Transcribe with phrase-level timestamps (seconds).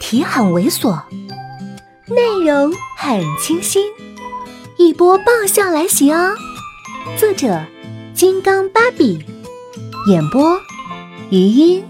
[0.00, 1.00] 题很猥琐，
[2.08, 3.84] 内容很清新，
[4.76, 6.34] 一波爆笑来袭哦！
[7.16, 7.64] 作者：
[8.14, 9.22] 金刚芭比，
[10.08, 10.58] 演播：
[11.28, 11.84] 余音。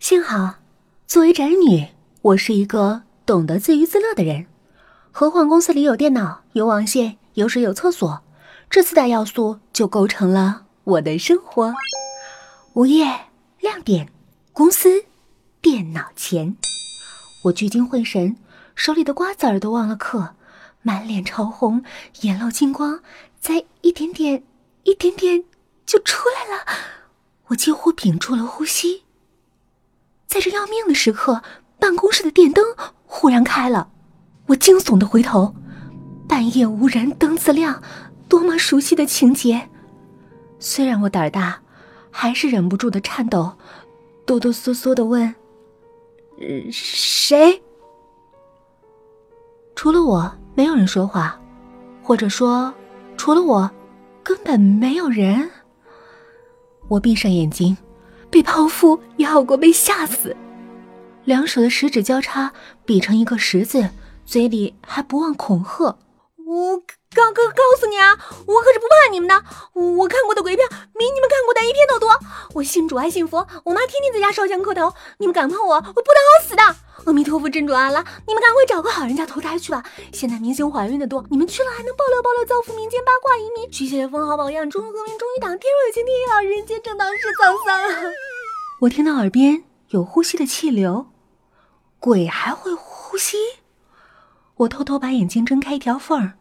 [0.00, 0.56] 幸好，
[1.06, 1.86] 作为宅女，
[2.20, 4.46] 我是一个懂得自娱自乐的人。
[5.12, 8.20] 何况公司里有电脑、有网线、有水、有厕所，
[8.68, 11.72] 这四大要素就构成了我的生活。
[12.74, 13.06] 午夜
[13.60, 14.08] 亮点，
[14.52, 15.04] 公司。
[15.60, 16.56] 电脑前，
[17.44, 18.36] 我聚精会神，
[18.76, 20.34] 手里的瓜子儿都忘了嗑，
[20.82, 21.82] 满脸潮红，
[22.20, 23.00] 眼露金光，
[23.40, 24.44] 再一点点，
[24.84, 25.44] 一点点
[25.84, 26.64] 就出来了。
[27.48, 29.02] 我几乎屏住了呼吸。
[30.28, 31.42] 在这要命的时刻，
[31.80, 32.64] 办公室的电灯
[33.04, 33.90] 忽然开了，
[34.46, 35.56] 我惊悚的回头，
[36.28, 37.82] 半夜无人，灯自亮，
[38.28, 39.68] 多么熟悉的情节。
[40.60, 41.60] 虽然我胆儿大，
[42.12, 43.56] 还是忍不住的颤抖，
[44.24, 45.34] 哆哆嗦嗦的问。
[46.70, 47.62] 谁？
[49.74, 51.40] 除了我，没有人说话，
[52.02, 52.72] 或者说，
[53.16, 53.70] 除了我，
[54.22, 55.50] 根本没有人。
[56.88, 57.76] 我闭上眼睛，
[58.30, 60.36] 被剖腹也好过被吓死。
[61.24, 62.52] 两手的食指交叉，
[62.84, 63.90] 比成一个十字，
[64.24, 65.98] 嘴里还不忘恐吓。
[66.46, 66.82] 我
[67.18, 68.16] 告告告诉你啊，
[68.46, 69.34] 我可是不怕你们的。
[69.74, 72.10] 我看过的鬼片比你们看过的一片都多。
[72.54, 74.92] 我信主还信佛，我妈天天在家烧香磕头。
[75.18, 76.62] 你们敢碰我，我不得好死的！
[77.06, 79.82] 阿弥陀佛，真主阿拉，你们赶快找个好人家投胎去吧。
[80.12, 88.12] 现在明星怀孕的多，你们去了还能爆料爆料，造福民间八卦移民，续写封号榜样，中国革命中一党，天若有情天亦老，人间正道是沧桑。
[88.82, 91.06] 我听到耳边有呼吸的气流，
[91.98, 93.36] 鬼还会呼吸？
[94.56, 96.34] 我偷偷把眼睛睁开一条缝儿，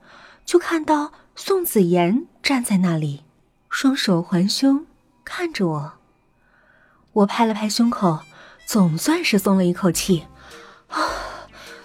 [0.47, 3.25] 就看到宋子妍站在那里，
[3.69, 4.85] 双手环胸
[5.25, 5.93] 看着我。
[7.11, 8.19] 我拍了拍胸口，
[8.65, 10.25] 总算是松了一口气。
[10.87, 11.03] 啊，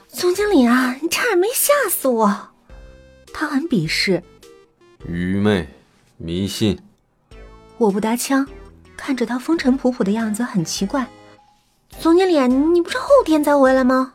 [0.07, 2.51] 总经理啊，你差点没吓死我！
[3.35, 4.23] 他很鄙视，
[5.09, 5.69] 愚昧，
[6.17, 6.81] 迷信。
[7.79, 8.47] 我不搭腔，
[8.97, 11.09] 看着他风尘仆仆的样子很奇怪。
[11.99, 14.15] 总经理，你不是后天才回来吗？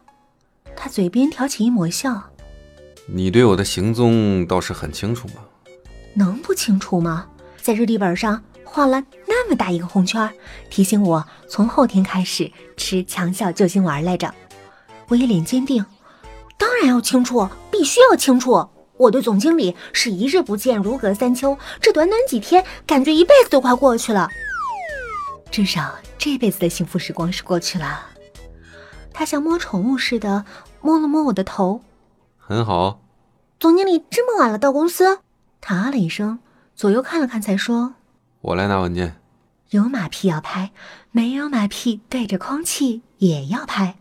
[0.73, 2.29] 他嘴边挑起一抹笑，
[3.09, 5.35] 你对我的行踪倒是很清楚吗？
[6.13, 7.27] 能不清楚吗？
[7.61, 10.29] 在日历本上画了那么大一个红圈，
[10.69, 14.33] 提醒我从后天开始吃强效救心丸来着。
[15.07, 15.85] 我一脸坚定，
[16.57, 18.67] 当然要清楚，必须要清楚。
[18.97, 24.29] 我对总经理是一日不见如隔三秋，这短短几天，感觉一辈子都快过去了。
[25.49, 28.05] 至少这辈子的幸福时光是过去了。
[29.13, 30.43] 他像摸宠物似的。
[30.79, 31.81] 摸了摸我的头，
[32.47, 33.01] 很好。
[33.59, 35.19] 总经理这么晚了到公司？
[35.59, 36.39] 他啊了一声，
[36.75, 37.95] 左右看了看，才说
[38.39, 39.19] ：“我来拿文件。”
[39.71, 40.71] 有马屁要拍，
[41.11, 43.97] 没有马屁对着空气也要拍。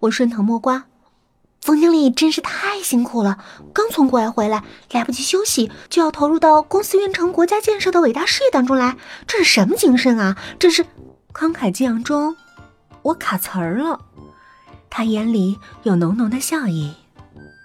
[0.00, 0.84] 我顺藤摸瓜，
[1.62, 4.62] 总经理真是太辛苦了，刚从国外回来，
[4.92, 10.36] 来不及休息，就要投入到公司运城国家建设的伟大事业当中来，这是什么精神啊？
[10.58, 10.84] 这是
[11.32, 12.36] 慷慨激昂中，
[13.00, 13.98] 我卡词儿了。
[14.90, 16.94] 他眼里有浓浓的笑意。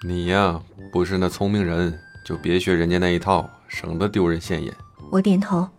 [0.06, 0.60] 你呀，
[0.92, 4.76] 不是那聪明人，就别学人家那一套，省得丢人现眼。
[5.10, 5.70] 我点头，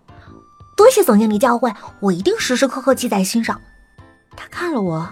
[0.74, 3.60] 多谢总经理教诲，我一定时时刻刻记在心上。
[4.34, 5.06] 他看了我，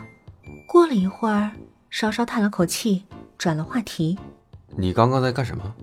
[0.66, 1.50] 过了一会儿，
[1.90, 3.04] 稍稍叹了口气，
[3.36, 4.18] 转了话题。
[4.78, 5.74] 你刚刚在干什么？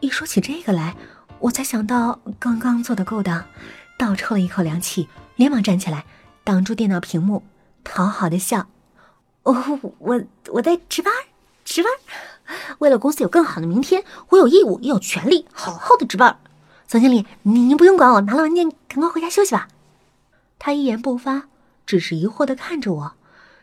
[0.00, 0.94] 一说起这个来，
[1.38, 3.42] 我才想到刚刚做的勾当，
[3.98, 6.04] 倒抽了一口凉气，连忙站起来，
[6.44, 7.42] 挡住电脑屏幕，
[7.82, 8.66] 讨好的笑。
[9.44, 11.10] 哦我我在值班，
[11.64, 11.90] 值班。
[12.78, 16.38] 为了公司有更好的明天，我有义务也有权利好好的值班。
[16.86, 19.68] 总经理，您您不用管我，拿了文件赶快回家休息吧。
[20.58, 21.44] 他一言不发，
[21.84, 23.12] 只是疑惑的看着我，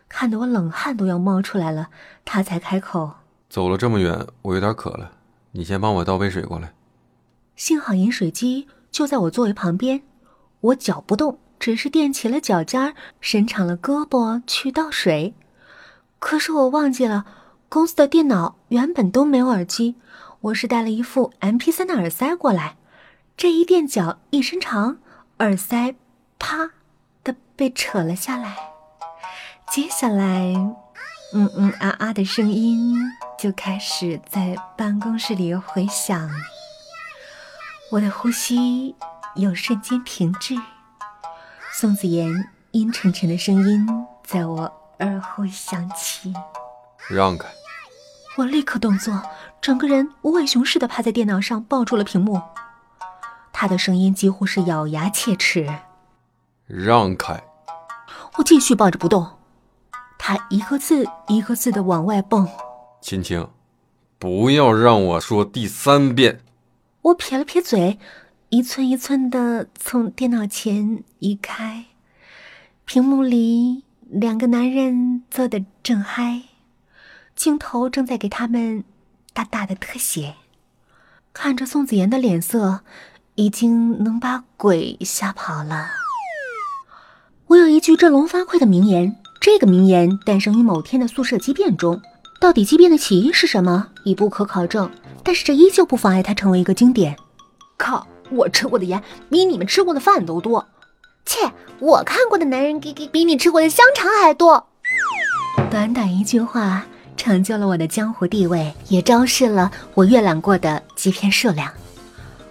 [0.08, 1.90] 看得我冷汗都要冒出来了。
[2.24, 3.16] 他才开口
[3.50, 5.12] ：“走了这么远，我有点渴了，
[5.52, 6.74] 你先帮我倒杯水过来。”
[7.58, 10.04] 幸好饮水机就在我座位旁边，
[10.62, 15.34] 我脚不动，只是垫起了脚尖，伸长了胳膊去倒水。
[16.20, 17.26] 可是我忘记了，
[17.76, 19.96] 公司的电脑原本都没有耳机，
[20.40, 22.78] 我是带了一副 M P 三的耳塞过来。
[23.36, 25.00] 这一垫脚一伸长，
[25.40, 25.94] 耳塞
[26.40, 26.72] 啪
[27.22, 28.56] 的被扯了下来。
[29.70, 30.54] 接下来，
[31.34, 32.98] 嗯嗯啊啊的声音
[33.38, 36.30] 就开始在办公室里回响。
[37.92, 38.96] 我的呼吸
[39.36, 40.56] 有瞬间停滞。
[41.74, 42.32] 宋子妍
[42.72, 43.86] 阴沉沉的声音
[44.24, 44.72] 在我。
[45.00, 46.34] 耳后响起，
[47.10, 47.50] 让开！
[48.38, 49.22] 我立刻动作，
[49.62, 52.42] 整个人无尾熊似的趴在电脑上，抱住了屏幕。
[53.54, 55.80] 他的声音几乎是咬牙切齿
[56.68, 57.42] ：“让开！”
[58.38, 59.26] 我继续抱着不动。
[60.18, 62.46] 他一个字一个字的往外蹦。
[63.02, 63.48] 亲亲，
[64.20, 66.42] 不要让我说第三遍。
[67.04, 67.98] 我撇了撇嘴，
[68.50, 71.86] 一寸一寸的从电脑前移开。
[72.84, 76.42] 屏幕里两个男人坐得正嗨，
[77.36, 78.84] 镜头正在给他们
[79.34, 80.36] 大大的特写。
[81.34, 82.80] 看着宋子妍的脸色，
[83.36, 85.90] 已经能把鬼吓跑了。
[87.48, 92.02] 我有一句振聋发聩的名言，这个名言诞生于某天的宿舍激辩中。
[92.40, 94.90] 到底激辩的起因是什么，已不可考证，
[95.24, 97.18] 但是这依旧不妨碍它成为一个经典。
[97.78, 100.66] 靠，我吃过的盐比你们吃过的饭都多。
[101.26, 104.68] 切，我看过的男人给给比你吃过的香肠还多。
[105.70, 106.86] 短短一句话。
[107.18, 111.72] 成就了我的江湖地位，也昭示了我阅览过的极片数量。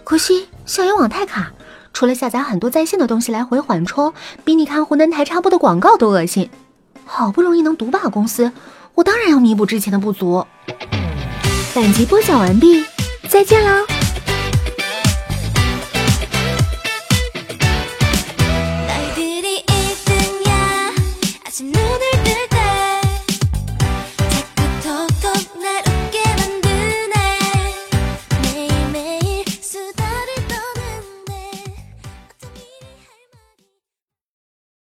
[0.02, 1.52] 可惜校园网太卡，
[1.92, 4.12] 除了下载很多在线的东西来回缓冲，
[4.44, 6.50] 比你看湖南台插播的广告都恶心。
[7.04, 8.50] 好不容易能独霸公司，
[8.94, 10.46] 我当然要弥补之前的不足。
[11.74, 12.84] 本集播讲完毕，
[13.28, 13.93] 再见喽。